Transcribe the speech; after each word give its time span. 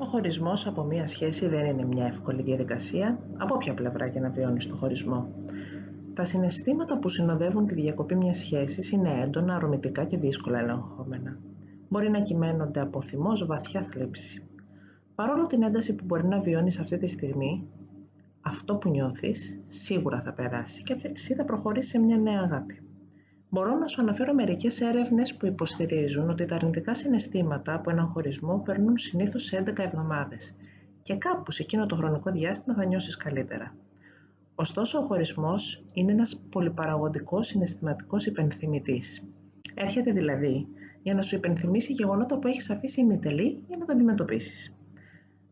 Ο 0.00 0.04
χωρισμός 0.04 0.66
από 0.66 0.82
μία 0.82 1.06
σχέση 1.06 1.48
δεν 1.48 1.66
είναι 1.66 1.84
μια 1.84 2.06
εύκολη 2.06 2.42
διαδικασία, 2.42 3.18
από 3.36 3.54
όποια 3.54 3.74
πλευρά 3.74 4.08
και 4.08 4.20
να 4.20 4.30
βιώνεις 4.30 4.66
το 4.66 4.76
χωρισμό. 4.76 5.28
Τα 6.14 6.24
συναισθήματα 6.24 6.98
που 6.98 7.08
συνοδεύουν 7.08 7.66
τη 7.66 7.74
διακοπή 7.74 8.14
μιας 8.14 8.38
σχέσης 8.38 8.90
είναι 8.90 9.20
έντονα, 9.22 9.54
αρωμητικά 9.54 10.04
και 10.04 10.16
δύσκολα 10.16 10.58
ελεγχόμενα. 10.58 11.38
Μπορεί 11.88 12.10
να 12.10 12.20
κυμαίνονται 12.20 12.80
από 12.80 13.00
θυμός 13.00 13.46
βαθιά 13.46 13.86
θλίψη. 13.90 14.42
Παρόλο 15.14 15.46
την 15.46 15.62
ένταση 15.62 15.94
που 15.94 16.04
μπορεί 16.04 16.26
να 16.26 16.40
βιώνεις 16.40 16.78
αυτή 16.78 16.98
τη 16.98 17.06
στιγμή, 17.06 17.68
αυτό 18.40 18.76
που 18.76 18.88
νιώθεις 18.88 19.60
σίγουρα 19.64 20.20
θα 20.20 20.32
περάσει 20.32 20.82
και 20.82 20.96
εσύ 21.02 21.34
θα 21.34 21.44
προχωρήσεις 21.44 21.90
σε 21.90 21.98
μια 21.98 22.16
νέα 22.16 22.40
αγάπη. 22.40 22.85
Μπορώ 23.56 23.78
να 23.78 23.88
σου 23.88 24.00
αναφέρω 24.00 24.34
μερικές 24.34 24.80
έρευνες 24.80 25.34
που 25.34 25.46
υποστηρίζουν 25.46 26.30
ότι 26.30 26.44
τα 26.44 26.54
αρνητικά 26.54 26.94
συναισθήματα 26.94 27.74
από 27.74 27.90
έναν 27.90 28.06
χωρισμό 28.06 28.58
περνούν 28.58 28.98
συνήθως 28.98 29.44
σε 29.44 29.62
11 29.66 29.78
εβδομάδες 29.78 30.56
και 31.02 31.14
κάπου 31.16 31.50
σε 31.50 31.62
εκείνο 31.62 31.86
το 31.86 31.96
χρονικό 31.96 32.30
διάστημα 32.30 32.74
θα 32.74 32.84
νιώσεις 32.84 33.16
καλύτερα. 33.16 33.76
Ωστόσο, 34.54 34.98
ο 34.98 35.02
χωρισμός 35.02 35.84
είναι 35.92 36.12
ένας 36.12 36.46
πολυπαραγωγικός 36.50 37.46
συναισθηματικός 37.46 38.26
υπενθυμητής. 38.26 39.22
Έρχεται 39.74 40.12
δηλαδή 40.12 40.68
για 41.02 41.14
να 41.14 41.22
σου 41.22 41.36
υπενθυμίσει 41.36 41.92
γεγονότα 41.92 42.38
που 42.38 42.48
έχεις 42.48 42.70
αφήσει 42.70 43.00
ημιτελή 43.00 43.64
για 43.68 43.76
να 43.78 43.84
τα 43.84 43.92
αντιμετωπίσεις. 43.92 44.76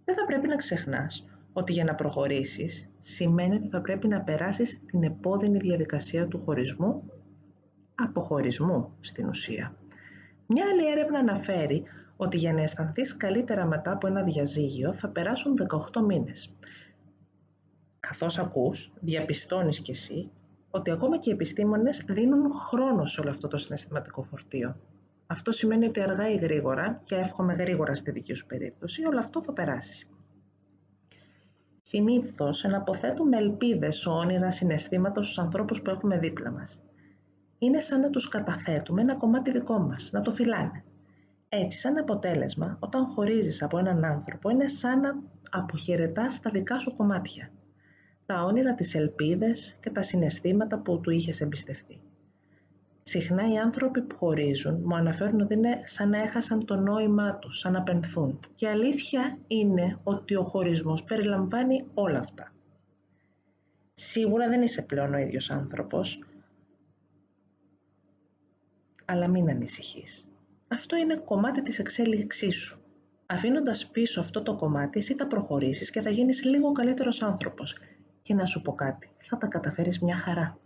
Δεν 0.05 0.15
θα 0.15 0.25
πρέπει 0.27 0.49
να 0.49 0.57
ξεχνάς 0.57 1.27
ότι 1.53 1.73
για 1.73 1.85
να 1.85 1.95
προχωρήσεις 1.95 2.91
σημαίνει 3.01 3.55
ότι 3.55 3.67
θα 3.67 3.81
πρέπει 3.81 4.09
να 4.09 4.21
περάσεις 4.21 4.85
την 4.85 5.03
επώδυνη 5.03 5.59
διαδικασία 5.59 6.29
του 6.29 6.39
χωρισμού 6.39 7.03
αποχωρισμού 7.95 8.93
στην 9.01 9.29
ουσία. 9.29 9.77
Μια 10.47 10.65
άλλη 10.73 10.91
έρευνα 10.91 11.19
αναφέρει 11.19 11.83
ότι 12.17 12.37
για 12.37 12.53
να 12.53 12.63
αισθανθείς 12.63 13.17
καλύτερα 13.17 13.67
μετά 13.67 13.93
από 13.93 14.07
ένα 14.07 14.23
διαζύγιο 14.23 14.93
θα 14.93 15.09
περάσουν 15.09 15.55
18 15.93 16.01
μήνες. 16.07 16.57
Καθώς 18.01 18.39
ακούς, 18.39 18.93
διαπιστώνεις 19.01 19.81
κι 19.81 19.91
εσύ 19.91 20.31
ότι 20.71 20.91
ακόμα 20.91 21.19
και 21.19 21.31
οι 21.31 21.33
επιστήμονες 21.33 22.05
δίνουν 22.09 22.53
χρόνο 22.53 23.05
σε 23.05 23.21
όλο 23.21 23.31
αυτό 23.31 23.49
το 23.49 23.57
συναισθηματικό 23.57 24.23
φορτίο. 24.23 24.77
Αυτό 25.27 25.53
σημαίνει 25.53 25.87
ότι 25.87 26.01
αργά 26.01 26.31
ή 26.31 26.37
γρήγορα, 26.37 27.01
και 27.05 27.15
εύχομαι 27.15 27.55
γρήγορα 27.55 27.95
στη 27.95 28.11
δική 28.11 28.35
σου 28.35 28.47
περίπτωση, 28.47 29.05
όλο 29.05 29.19
αυτό 29.19 29.43
θα 29.43 29.53
περάσει. 29.53 30.09
Συνήθω 31.83 32.51
εναποθέτουμε 32.63 33.37
ελπίδες, 33.37 34.07
όνειρα, 34.07 34.51
συναισθήματα 34.51 35.23
στους 35.23 35.39
ανθρώπους 35.39 35.83
που 35.83 35.91
έχουμε 35.91 36.19
δίπλα 36.19 36.51
μας 36.51 36.83
είναι 37.59 37.81
σαν 37.81 38.01
να 38.01 38.11
τους 38.11 38.29
καταθέτουμε 38.29 39.01
ένα 39.01 39.15
κομμάτι 39.15 39.51
δικό 39.51 39.79
μας, 39.79 40.11
να 40.13 40.21
το 40.21 40.31
φυλάνε. 40.31 40.85
Έτσι, 41.49 41.79
σαν 41.79 41.99
αποτέλεσμα, 41.99 42.77
όταν 42.81 43.07
χωρίζεις 43.07 43.63
από 43.63 43.79
έναν 43.79 44.05
άνθρωπο, 44.05 44.51
είναι 44.51 44.69
σαν 44.69 45.01
να 45.01 45.23
αποχαιρετάς 45.51 46.41
τα 46.41 46.51
δικά 46.51 46.79
σου 46.79 46.97
κομμάτια. 46.97 47.51
Τα 48.27 48.43
όνειρα, 48.43 48.75
τις 48.75 48.95
ελπίδες 48.95 49.77
και 49.81 49.91
τα 49.91 50.03
συναισθήματα 50.03 50.79
που 50.79 51.01
του 51.01 51.11
είχες 51.11 51.41
εμπιστευτεί. 51.41 52.01
Συχνά 53.03 53.53
οι 53.53 53.57
άνθρωποι 53.59 54.03
που 54.03 54.17
χωρίζουν 54.17 54.81
μου 54.85 54.97
αναφέρουν 54.97 55.41
ότι 55.41 55.55
είναι 55.55 55.79
σαν 55.85 56.09
να 56.09 56.19
έχασαν 56.19 56.65
το 56.65 56.77
νόημά 56.77 57.39
τους, 57.39 57.59
σαν 57.59 57.73
να 57.73 57.83
πενθούν. 57.83 58.41
Και 58.55 58.69
αλήθεια 58.69 59.39
είναι 59.47 59.99
ότι 60.03 60.35
ο 60.35 60.43
χωρισμός 60.43 61.05
περιλαμβάνει 61.05 61.87
όλα 61.95 62.19
αυτά. 62.19 62.53
Σίγουρα 63.95 64.49
δεν 64.49 64.63
είσαι 64.63 64.83
πλέον 64.83 65.15
ο 65.15 65.19
ίδιος 65.19 65.51
άνθρωπος, 65.51 66.25
αλλά 69.05 69.29
μην 69.29 69.51
ανησυχείς. 69.51 70.25
Αυτό 70.69 70.97
είναι 70.97 71.17
κομμάτι 71.17 71.63
της 71.63 71.79
εξέλιξής 71.79 72.57
σου. 72.57 72.81
Αφήνοντας 73.27 73.87
πίσω 73.87 74.21
αυτό 74.21 74.43
το 74.43 74.55
κομμάτι, 74.55 74.99
εσύ 74.99 75.15
θα 75.15 75.27
προχωρήσεις 75.27 75.91
και 75.91 76.01
θα 76.01 76.11
γίνεις 76.11 76.45
λίγο 76.45 76.73
καλύτερος 76.73 77.23
άνθρωπος. 77.23 77.79
Και 78.23 78.35
να 78.35 78.47
σου 78.47 78.63
πω 78.63 78.73
κάτι, 78.75 79.11
θα 79.23 79.37
τα 79.37 79.47
καταφέρεις 79.47 79.99
μια 80.01 80.17
χαρά. 80.17 80.59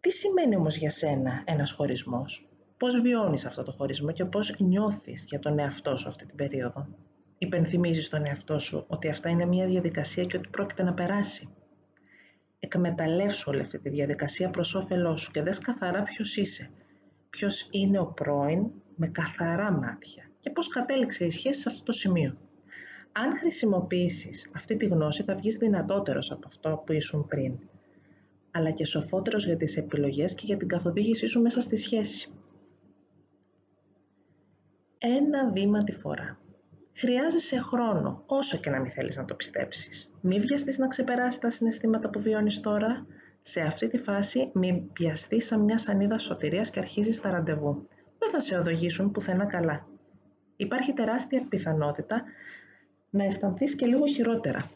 Τι 0.00 0.10
σημαίνει 0.10 0.56
όμως 0.56 0.76
για 0.76 0.90
σένα 0.90 1.42
ένας 1.44 1.72
χωρισμός, 1.72 2.48
πώς 2.76 3.00
βιώνεις 3.00 3.46
αυτό 3.46 3.62
το 3.62 3.72
χωρισμό 3.72 4.12
και 4.12 4.24
πώς 4.24 4.58
νιώθεις 4.58 5.24
για 5.28 5.38
τον 5.38 5.58
εαυτό 5.58 5.96
σου 5.96 6.08
αυτή 6.08 6.26
την 6.26 6.36
περίοδο; 6.36 6.86
Υπενθυμίζεις 7.38 8.08
τον 8.08 8.26
εαυτό 8.26 8.58
σου 8.58 8.84
ότι 8.88 9.08
αυτά 9.08 9.28
είναι 9.28 9.44
μια 9.44 9.66
διαδικασία 9.66 10.24
και 10.24 10.36
ότι 10.36 10.48
πρόκειται 10.48 10.82
να 10.82 10.94
περάσει 10.94 11.48
εκμεταλλεύσου 12.60 13.50
όλη 13.50 13.60
αυτή 13.60 13.78
τη 13.78 13.88
διαδικασία 13.88 14.50
προς 14.50 14.74
όφελός 14.74 15.20
σου 15.20 15.30
και 15.30 15.42
δες 15.42 15.58
καθαρά 15.58 16.02
ποιος 16.02 16.36
είσαι. 16.36 16.70
Ποιος 17.30 17.68
είναι 17.70 17.98
ο 17.98 18.06
πρώην 18.06 18.70
με 18.96 19.08
καθαρά 19.08 19.72
μάτια 19.72 20.30
και 20.38 20.50
πώς 20.50 20.68
κατέληξε 20.68 21.24
η 21.24 21.30
σχέση 21.30 21.60
σε 21.60 21.68
αυτό 21.68 21.82
το 21.82 21.92
σημείο. 21.92 22.36
Αν 23.12 23.38
χρησιμοποιήσεις 23.38 24.50
αυτή 24.54 24.76
τη 24.76 24.86
γνώση 24.86 25.22
θα 25.22 25.34
βγεις 25.34 25.56
δυνατότερος 25.56 26.30
από 26.30 26.46
αυτό 26.46 26.82
που 26.86 26.92
ήσουν 26.92 27.26
πριν, 27.26 27.58
αλλά 28.50 28.70
και 28.70 28.84
σοφότερος 28.84 29.46
για 29.46 29.56
τις 29.56 29.76
επιλογές 29.76 30.34
και 30.34 30.46
για 30.46 30.56
την 30.56 30.68
καθοδήγησή 30.68 31.26
σου 31.26 31.40
μέσα 31.40 31.60
στη 31.60 31.76
σχέση. 31.76 32.34
Ένα 34.98 35.50
βήμα 35.50 35.82
τη 35.84 35.92
φορά. 35.92 36.39
Χρειάζεσαι 36.92 37.58
χρόνο, 37.58 38.22
όσο 38.26 38.58
και 38.58 38.70
να 38.70 38.80
μην 38.80 38.90
θέλεις 38.90 39.16
να 39.16 39.24
το 39.24 39.34
πιστέψεις. 39.34 40.12
Μη 40.20 40.40
βιαστείς 40.40 40.78
να 40.78 40.86
ξεπεράσεις 40.86 41.40
τα 41.40 41.50
συναισθήματα 41.50 42.10
που 42.10 42.20
βιώνεις 42.20 42.60
τώρα. 42.60 43.06
Σε 43.40 43.60
αυτή 43.60 43.88
τη 43.88 43.98
φάση 43.98 44.50
μη 44.54 44.90
πιαστείς 44.92 45.46
σαν 45.46 45.60
μια 45.60 45.78
σανίδα 45.78 46.18
σωτηρίας 46.18 46.70
και 46.70 46.78
αρχίζεις 46.78 47.20
τα 47.20 47.30
ραντεβού. 47.30 47.88
Δεν 48.18 48.30
θα 48.30 48.40
σε 48.40 48.56
οδηγήσουν 48.58 49.10
πουθενά 49.10 49.46
καλά. 49.46 49.86
Υπάρχει 50.56 50.92
τεράστια 50.92 51.46
πιθανότητα 51.48 52.22
να 53.10 53.24
αισθανθείς 53.24 53.74
και 53.74 53.86
λίγο 53.86 54.06
χειρότερα. 54.06 54.70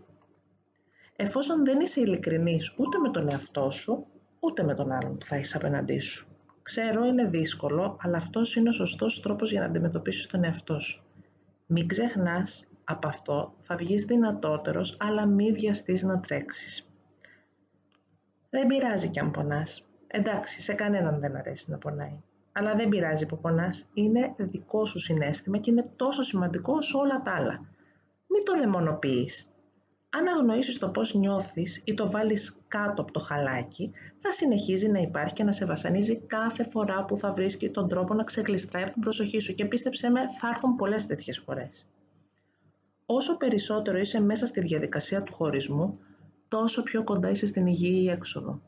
Εφόσον 1.16 1.64
δεν 1.64 1.80
είσαι 1.80 2.00
ειλικρινής 2.00 2.74
ούτε 2.78 2.98
με 2.98 3.10
τον 3.10 3.28
εαυτό 3.30 3.70
σου, 3.70 4.06
ούτε 4.40 4.62
με 4.62 4.74
τον 4.74 4.92
άλλον 4.92 5.18
που 5.18 5.26
θα 5.26 5.36
έχεις 5.36 5.54
απέναντί 5.54 6.00
σου. 6.00 6.28
Ξέρω 6.62 7.04
είναι 7.04 7.24
δύσκολο, 7.24 7.96
αλλά 8.00 8.16
αυτός 8.16 8.56
είναι 8.56 8.68
ο 8.68 8.72
σωστός 8.72 9.20
τρόπος 9.20 9.50
για 9.50 9.60
να 9.60 9.66
αντιμετωπίσεις 9.66 10.26
τον 10.26 10.44
εαυτό 10.44 10.80
σου. 10.80 11.04
Μην 11.66 11.88
ξεχνάς, 11.88 12.64
από 12.84 13.08
αυτό 13.08 13.54
θα 13.60 13.76
βγεις 13.76 14.04
δυνατότερος, 14.04 14.96
αλλά 15.00 15.26
μη 15.26 15.52
βιαστείς 15.52 16.02
να 16.02 16.20
τρέξεις. 16.20 16.88
Δεν 18.50 18.66
πειράζει 18.66 19.08
κι 19.08 19.20
αν 19.20 19.30
πονάς. 19.30 19.84
Εντάξει, 20.06 20.60
σε 20.60 20.74
κανέναν 20.74 21.20
δεν 21.20 21.36
αρέσει 21.36 21.70
να 21.70 21.78
πονάει. 21.78 22.22
Αλλά 22.52 22.74
δεν 22.74 22.88
πειράζει 22.88 23.26
που 23.26 23.38
πονάς. 23.38 23.90
Είναι 23.94 24.34
δικό 24.38 24.86
σου 24.86 24.98
συνέστημα 24.98 25.58
και 25.58 25.70
είναι 25.70 25.90
τόσο 25.96 26.22
σημαντικό 26.22 26.72
όσο 26.72 26.98
όλα 26.98 27.22
τα 27.22 27.34
άλλα. 27.34 27.66
Μην 28.26 28.44
το 28.44 28.56
δαιμονοποιείς. 28.58 29.53
Αν 30.16 30.26
αγνοήσεις 30.26 30.78
το 30.78 30.88
πώς 30.88 31.14
νιώθεις 31.14 31.82
ή 31.84 31.94
το 31.94 32.10
βάλεις 32.10 32.56
κάτω 32.68 33.02
από 33.02 33.12
το 33.12 33.20
χαλάκι, 33.20 33.90
θα 34.18 34.32
συνεχίζει 34.32 34.88
να 34.88 34.98
υπάρχει 34.98 35.34
και 35.34 35.44
να 35.44 35.52
σε 35.52 35.64
βασανίζει 35.64 36.16
κάθε 36.16 36.68
φορά 36.68 37.04
που 37.04 37.16
θα 37.16 37.32
βρίσκει 37.32 37.70
τον 37.70 37.88
τρόπο 37.88 38.14
να 38.14 38.24
ξεκλειστράει 38.24 38.82
από 38.82 38.92
την 38.92 39.02
προσοχή 39.02 39.40
σου 39.40 39.54
και 39.54 39.64
πίστεψέ 39.64 40.10
με 40.10 40.20
θα 40.40 40.48
έρθουν 40.48 40.76
πολλές 40.76 41.06
τέτοιες 41.06 41.38
φορές. 41.38 41.86
Όσο 43.06 43.36
περισσότερο 43.36 43.98
είσαι 43.98 44.20
μέσα 44.20 44.46
στη 44.46 44.60
διαδικασία 44.60 45.22
του 45.22 45.32
χωρισμού, 45.34 45.98
τόσο 46.48 46.82
πιο 46.82 47.04
κοντά 47.04 47.30
είσαι 47.30 47.46
στην 47.46 47.66
υγιή 47.66 48.08
έξοδο. 48.10 48.60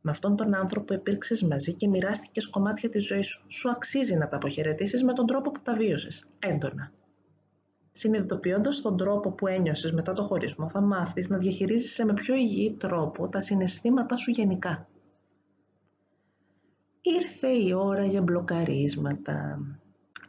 Με 0.00 0.10
αυτόν 0.10 0.36
τον 0.36 0.54
άνθρωπο 0.54 0.94
υπήρξες 0.94 1.42
μαζί 1.42 1.74
και 1.74 1.88
μοιράστηκες 1.88 2.48
κομμάτια 2.48 2.88
της 2.88 3.06
ζωής 3.06 3.26
σου. 3.26 3.44
Σου 3.48 3.70
αξίζει 3.70 4.14
να 4.14 4.28
τα 4.28 4.36
αποχαιρετήσεις 4.36 5.02
με 5.02 5.12
τον 5.12 5.26
τρόπο 5.26 5.50
που 5.50 5.60
τα 5.62 5.74
βίωσες. 5.74 6.26
Έντονα. 6.38 6.92
Συνειδητοποιώντας 7.90 8.80
τον 8.80 8.96
τρόπο 8.96 9.30
που 9.30 9.46
ένιωσες 9.46 9.92
μετά 9.92 10.12
το 10.12 10.22
χωρισμό, 10.22 10.68
θα 10.68 10.80
μάθεις 10.80 11.28
να 11.28 11.38
διαχειρίζεσαι 11.38 12.04
με 12.04 12.12
πιο 12.12 12.34
υγιή 12.34 12.76
τρόπο 12.78 13.28
τα 13.28 13.40
συναισθήματά 13.40 14.16
σου 14.16 14.30
γενικά. 14.30 14.88
Ήρθε 17.00 17.48
η 17.48 17.72
ώρα 17.72 18.04
για 18.04 18.22
μπλοκαρίσματα. 18.22 19.60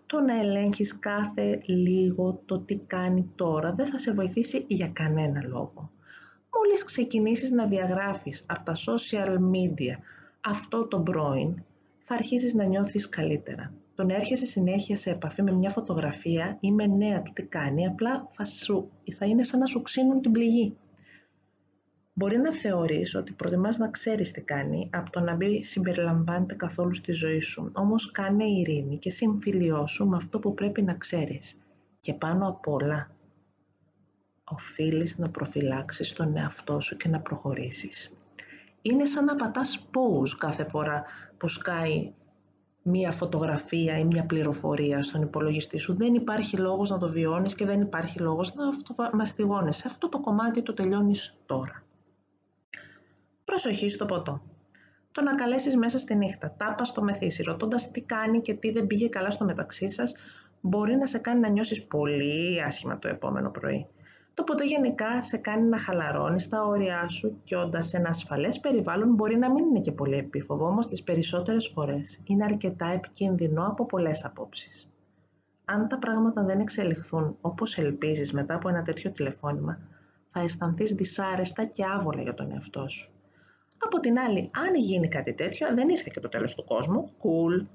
Το 0.06 0.20
να 0.20 0.40
ελέγχεις 0.40 1.00
κάθε 1.00 1.62
λίγο 1.66 2.42
το 2.46 2.60
τι 2.60 2.78
κάνει 2.78 3.32
τώρα 3.36 3.74
δεν 3.74 3.86
θα 3.86 3.98
σε 3.98 4.12
βοηθήσει 4.12 4.66
για 4.68 4.88
κανένα 4.88 5.44
λόγο. 5.44 5.92
Μόλις 6.56 6.84
ξεκινήσεις 6.84 7.52
να 7.52 7.68
διαγράφεις 7.68 8.46
από 8.48 8.64
τα 8.64 8.74
social 8.76 9.36
media 9.36 9.98
αυτό 10.42 10.88
το 10.88 11.00
πρώην, 11.00 11.64
θα 12.12 12.18
αρχίσεις 12.18 12.54
να 12.54 12.64
νιώθεις 12.64 13.10
καλύτερα 13.10 13.74
το 13.96 14.04
να 14.04 14.16
έρχεσαι 14.16 14.46
συνέχεια 14.46 14.98
σε 14.98 15.10
επαφή 15.10 15.42
με 15.42 15.52
μια 15.52 15.70
φωτογραφία 15.70 16.58
ή 16.60 16.72
με 16.72 16.86
νέα 16.86 17.22
του 17.22 17.32
τι 17.34 17.44
κάνει, 17.44 17.88
απλά 17.88 18.28
θα, 18.32 18.46
σου, 18.46 18.92
θα 19.18 19.26
είναι 19.26 19.44
σαν 19.44 19.60
να 19.60 19.66
σου 19.66 19.82
ξύνουν 19.82 20.22
την 20.22 20.32
πληγή. 20.32 20.78
Μπορεί 22.14 22.38
να 22.38 22.54
θεωρείς 22.54 23.16
ότι 23.16 23.32
προτιμάς 23.32 23.78
να 23.78 23.90
ξέρεις 23.90 24.32
τι 24.32 24.42
κάνει 24.42 24.90
από 24.94 25.12
το 25.12 25.20
να 25.20 25.36
μην 25.36 25.64
συμπεριλαμβάνεται 25.64 26.56
καθόλου 26.56 26.94
στη 26.94 27.12
ζωή 27.12 27.40
σου. 27.40 27.72
Όμως 27.74 28.12
κάνε 28.12 28.44
ειρήνη 28.46 28.98
και 28.98 29.10
συμφιλιώσου 29.10 30.08
με 30.08 30.16
αυτό 30.16 30.40
που 30.40 30.54
πρέπει 30.54 30.82
να 30.82 30.94
ξέρεις. 30.94 31.56
Και 32.00 32.14
πάνω 32.14 32.48
απ' 32.48 32.68
όλα, 32.68 33.12
οφείλεις 34.44 35.18
να 35.18 35.30
προφυλάξεις 35.30 36.14
τον 36.14 36.38
εαυτό 36.38 36.80
σου 36.80 36.98
και 36.98 37.10
να 37.10 37.20
προχωρήσεις. 37.20 38.12
Είναι 38.82 39.06
σαν 39.06 39.26
να 39.26 39.36
πατάς 39.36 39.88
pause 39.92 40.36
κάθε 40.38 40.64
φορά 40.64 41.04
που 41.38 41.48
σκάει 41.48 42.14
μία 42.82 43.12
φωτογραφία 43.12 43.98
ή 43.98 44.04
μία 44.04 44.26
πληροφορία 44.26 45.04
στον 45.04 45.22
υπολογιστή 45.22 45.78
σου. 45.78 45.96
Δεν 45.96 46.14
υπάρχει 46.14 46.58
λόγος 46.58 46.90
να 46.90 46.98
το 46.98 47.10
βιώνεις 47.10 47.56
και 47.56 47.66
δεν 47.66 47.82
υπάρχει 47.82 48.20
λόγος 48.20 48.56
να 48.56 48.68
αυτομαστιγώνεσαι. 48.68 49.88
Αυτό 49.88 50.10
το 50.10 50.20
κομμάτι 50.20 50.62
το 50.62 50.74
τελειώνεις 50.74 51.38
τώρα. 51.46 51.84
Προσοχή 53.46 53.90
στο 53.90 54.06
ποτό. 54.06 54.42
Το 55.12 55.22
να 55.22 55.36
καλέσεις 55.36 55.76
μέσα 55.76 55.98
στη 55.98 56.16
νύχτα, 56.16 56.56
τάπας 56.58 56.88
στο 56.88 57.02
μεθύσι, 57.02 57.44
ρωτώντας 57.44 57.92
τι 57.92 58.02
κάνει 58.02 58.42
και 58.42 58.54
τι 58.54 58.72
δεν 58.72 58.88
πήγε 58.88 59.08
καλά 59.08 59.32
στο 59.32 59.46
μεταξύ 59.46 59.90
σας, 59.90 60.16
μπορεί 60.62 60.96
να 60.96 61.06
σε 61.06 61.18
κάνει 61.18 61.40
να 61.40 61.50
νιώσεις 61.50 61.86
πολύ 61.86 62.62
άσχημα 62.64 63.00
το 63.00 63.08
επόμενο 63.08 63.50
πρωί. 63.50 63.88
Το 64.34 64.44
ποτέ 64.44 64.66
γενικά 64.66 65.24
σε 65.24 65.38
κάνει 65.38 65.68
να 65.68 65.78
χαλαρώνεις 65.78 66.50
τα 66.50 66.64
όρια 66.64 67.08
σου 67.08 67.42
και 67.44 67.56
όντας 67.56 67.88
σε 67.88 67.98
ένα 67.98 68.10
ασφαλές 68.10 68.60
περιβάλλον 68.60 69.14
μπορεί 69.14 69.38
να 69.38 69.52
μην 69.52 69.66
είναι 69.66 69.80
και 69.80 69.92
πολύ 69.92 70.18
επίφοβο, 70.18 70.66
όμως 70.66 70.88
τις 70.88 71.04
περισσότερες 71.04 71.68
φορές 71.68 72.22
είναι 72.24 72.44
αρκετά 72.44 72.86
επικίνδυνο 72.86 73.68
από 73.68 73.86
πολλές 73.86 74.26
απόψεις. 74.26 74.90
Αν 75.66 75.88
τα 75.88 75.98
πράγματα 75.98 76.44
δεν 76.44 76.60
εξελιχθούν 76.60 77.38
όπως 77.42 77.78
ελπίζεις 77.78 78.34
μετά 78.34 78.56
από 78.56 78.70
ένα 78.70 78.82
τέτοιο 78.82 79.12
τηλεφώνημα, 79.12 79.80
θα 80.28 80.40
αισθανθείς 80.40 80.92
δυσάρεστα 80.92 81.66
και 81.66 81.84
άβολα 81.96 82.22
για 82.22 82.34
τον 82.34 82.52
εαυτό 82.52 82.88
σου. 82.90 83.12
Από 83.80 84.00
την 84.00 84.20
άλλη, 84.20 84.50
αν 84.54 84.76
γίνει 84.76 85.08
κάτι 85.08 85.34
τέτοιο, 85.34 85.68
δεν 85.76 85.90
ήρθε 85.90 86.10
και 86.14 86.20
το 86.20 86.30
τέλος 86.30 86.56
του 86.56 86.64
κόσμου, 86.64 87.12
cool, 87.22 87.66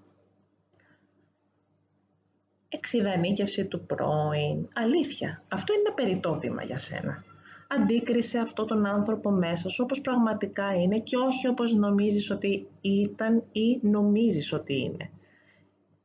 εξειδανίκευση 2.87 3.65
του 3.65 3.87
πρώην. 3.87 4.69
Αλήθεια, 4.73 5.43
αυτό 5.49 5.73
είναι 5.73 5.83
ένα 5.87 5.95
περιττό 5.95 6.35
βήμα 6.35 6.63
για 6.63 6.79
σένα. 6.79 7.25
Αντίκρισε 7.69 8.39
αυτό 8.39 8.65
τον 8.65 8.87
άνθρωπο 8.87 9.31
μέσα 9.31 9.69
σου 9.69 9.83
όπως 9.85 10.01
πραγματικά 10.01 10.75
είναι 10.75 10.99
και 10.99 11.17
όχι 11.17 11.49
όπως 11.49 11.75
νομίζεις 11.75 12.31
ότι 12.31 12.67
ήταν 12.81 13.43
ή 13.53 13.79
νομίζεις 13.83 14.53
ότι 14.53 14.81
είναι. 14.81 15.11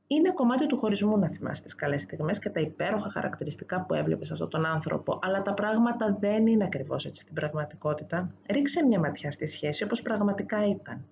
Είναι 0.07 0.31
κομμάτι 0.31 0.65
του 0.67 0.77
χωρισμού 0.77 1.17
να 1.17 1.29
θυμάσαι 1.29 1.63
τις 1.63 1.75
καλές 1.75 2.01
στιγμές 2.01 2.39
και 2.39 2.49
τα 2.49 2.59
υπέροχα 2.59 3.09
χαρακτηριστικά 3.09 3.85
που 3.85 3.93
έβλεπες 3.93 4.31
αυτόν 4.31 4.49
τον 4.49 4.65
άνθρωπο, 4.65 5.19
αλλά 5.21 5.41
τα 5.41 5.53
πράγματα 5.53 6.17
δεν 6.19 6.47
είναι 6.47 6.63
ακριβώς 6.63 7.05
έτσι 7.05 7.21
στην 7.21 7.33
πραγματικότητα. 7.33 8.33
Ρίξε 8.49 8.85
μια 8.85 8.99
ματιά 8.99 9.31
στη 9.31 9.45
σχέση 9.45 9.83
όπως 9.83 10.01
πραγματικά 10.01 10.67
ήταν. 10.67 11.05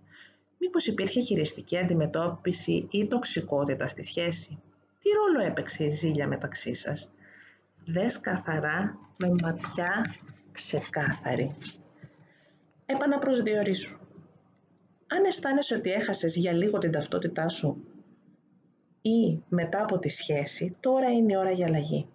Μήπως 0.57 0.87
υπήρχε 0.87 1.21
χειριστική 1.21 1.77
αντιμετώπιση 1.77 2.87
ή 2.91 3.07
τοξικότητα 3.07 3.87
στη 3.87 4.03
σχέση; 4.03 4.59
Τι 4.99 5.09
ρόλο 5.09 5.45
έπαιξε 5.45 5.83
η 5.83 5.91
ζήλια 5.91 6.27
μεταξύ 6.27 6.73
σας; 6.73 7.11
Δες 7.85 8.19
καθαρά 8.19 8.97
με 9.17 9.27
ματιά 9.43 10.05
ξεκάθαρη. 10.51 11.51
Επαναπροσδιορίσου. 12.85 13.97
Αν 15.07 15.23
αισθάνεσαι 15.25 15.75
ότι 15.75 15.91
έχασες 15.91 16.35
για 16.35 16.51
λίγο 16.51 16.77
την 16.77 16.91
ταυτότητά 16.91 17.49
σου 17.49 17.83
ή 19.01 19.43
μετά 19.49 19.81
από 19.81 19.99
τη 19.99 20.09
σχέση, 20.09 20.77
τώρα 20.79 21.09
είναι 21.09 21.33
η 21.33 21.35
ώρα 21.35 21.51
για 21.51 21.65
αλλαγή. 21.65 22.07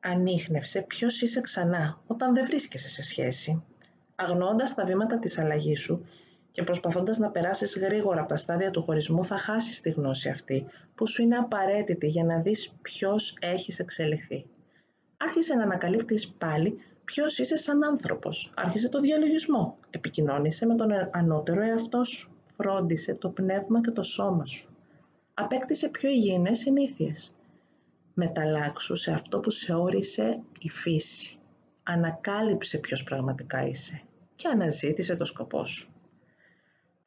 Ανείχνευσε 0.00 0.82
ποιος 0.82 1.22
είσαι 1.22 1.40
ξανά 1.40 2.00
όταν 2.06 2.34
δεν 2.34 2.44
βρίσκεσαι 2.44 2.88
σε 2.88 3.02
σχέση. 3.02 3.64
Αγνώντας 4.14 4.74
τα 4.74 4.84
βήματα 4.84 5.18
της 5.18 5.38
αλλαγής 5.38 5.80
σου, 5.80 6.06
και 6.58 6.64
προσπαθώντας 6.64 7.18
να 7.18 7.30
περάσεις 7.30 7.78
γρήγορα 7.78 8.20
από 8.20 8.28
τα 8.28 8.36
στάδια 8.36 8.70
του 8.70 8.82
χωρισμού 8.82 9.24
θα 9.24 9.36
χάσεις 9.36 9.80
τη 9.80 9.90
γνώση 9.90 10.28
αυτή 10.28 10.66
που 10.94 11.06
σου 11.06 11.22
είναι 11.22 11.36
απαραίτητη 11.36 12.06
για 12.06 12.24
να 12.24 12.40
δεις 12.40 12.72
ποιος 12.82 13.36
έχεις 13.40 13.78
εξελιχθεί. 13.78 14.46
Άρχισε 15.16 15.54
να 15.54 15.62
ανακαλύπτεις 15.62 16.28
πάλι 16.28 16.80
ποιος 17.04 17.38
είσαι 17.38 17.56
σαν 17.56 17.84
άνθρωπος. 17.84 18.52
Άρχισε 18.56 18.88
το 18.88 18.98
διαλογισμό. 18.98 19.76
Επικοινώνησε 19.90 20.66
με 20.66 20.74
τον 20.74 20.90
ανώτερο 21.10 21.62
εαυτό 21.62 22.04
σου. 22.04 22.30
Φρόντισε 22.46 23.14
το 23.14 23.28
πνεύμα 23.28 23.80
και 23.80 23.90
το 23.90 24.02
σώμα 24.02 24.44
σου. 24.44 24.68
Απέκτησε 25.34 25.88
πιο 25.88 26.10
υγιεινές 26.10 26.58
συνήθειες. 26.58 27.36
Μεταλλάξου 28.14 28.96
σε 28.96 29.12
αυτό 29.12 29.38
που 29.40 29.50
σε 29.50 29.74
όρισε 29.74 30.40
η 30.58 30.70
φύση. 30.70 31.38
Ανακάλυψε 31.82 32.78
ποιος 32.78 33.02
πραγματικά 33.02 33.66
είσαι 33.66 34.02
και 34.36 34.48
αναζήτησε 34.48 35.14
το 35.14 35.24
σκοπό 35.24 35.64
σου. 35.64 35.92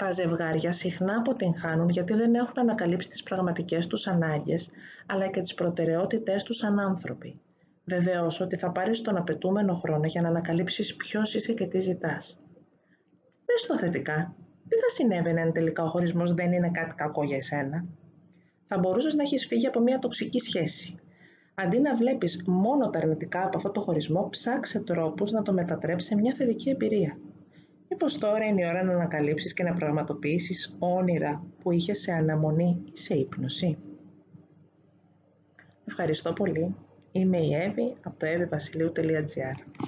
Τα 0.02 0.12
ζευγάρια 0.12 0.72
συχνά 0.72 1.16
αποτυγχάνουν 1.18 1.90
γιατί 1.90 2.14
δεν 2.14 2.34
έχουν 2.36 2.60
ανακαλύψει 2.60 3.10
τις 3.10 3.24
πραγματικές 3.24 3.88
τους 3.88 4.08
ανάγκες, 4.08 4.70
αλλά 5.08 5.28
και 5.28 5.42
τις 5.42 5.54
προτεραιότητές 5.54 6.44
τους 6.44 6.58
σαν 6.58 6.80
άνθρωποι. 6.80 7.40
Βεβαίως 7.86 8.40
ότι 8.40 8.56
θα 8.56 8.72
πάρεις 8.72 9.02
τον 9.02 9.18
απαιτούμενο 9.18 9.74
χρόνο 9.74 10.06
για 10.06 10.22
να 10.22 10.28
ανακαλύψεις 10.28 10.96
ποιος 10.96 11.34
είσαι 11.36 11.54
και 11.54 11.66
τι 11.66 11.80
ζητάς. 11.80 12.38
Δες 13.46 13.66
το 13.68 13.78
θετικά. 13.78 14.36
Τι 14.68 14.78
θα 14.78 14.90
συνέβαινε 14.90 15.42
αν 15.42 15.52
τελικά 15.52 15.84
ο 15.84 15.88
χωρισμός 15.88 16.34
δεν 16.34 16.52
είναι 16.52 16.72
κάτι 16.72 16.96
κακό 16.96 17.24
για 17.24 17.36
εσένα; 17.36 17.86
Θα 18.68 18.80
μπορούσες 18.80 19.16
να 19.16 19.24
έχεις 19.24 19.48
φύγει 19.48 19.68
από 19.68 19.80
μια 19.80 20.00
τοξική 20.00 20.40
σχέση. 20.40 21.00
Αντί 21.56 21.80
να 21.80 21.96
βλέπεις 21.96 22.44
μόνο 22.48 22.90
τα 22.90 23.00
αρνητικά 23.00 23.46
από 23.46 23.58
αυτό 23.58 23.72
το 23.72 23.80
χωρισμό, 23.80 24.30
ψάξε 24.30 24.80
τρόπους 24.80 25.32
να 25.32 25.42
το 25.42 25.54
μετατρέψεις 25.54 26.10
σε 26.10 26.16
μια 26.16 26.34
θετική 26.34 26.70
εμπειρία. 26.70 27.18
Μήπως 27.92 28.18
τώρα 28.18 28.46
είναι 28.46 28.62
η 28.62 28.66
ώρα 28.66 28.84
να 28.84 28.94
ανακαλύψεις 28.94 29.54
και 29.54 29.64
να 29.64 29.74
πραγματοποιήσεις 29.74 30.76
όνειρα 30.80 31.44
που 31.62 31.72
είχες 31.72 32.00
σε 32.00 32.12
αναμονή 32.12 32.84
ή 32.94 32.98
σε 32.98 33.14
ύπνωση. 33.14 33.78
Ευχαριστώ 35.86 36.34
πολύ. 36.34 36.76
Είμαι 37.12 37.38
η 37.38 37.54
Εύη 37.54 37.96
από 38.04 38.20
το 38.20 38.28
evivasiliou.gr 38.28 39.82